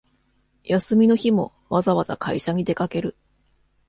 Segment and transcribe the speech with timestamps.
[0.63, 3.15] 休みの日もわざわざ会社に出かける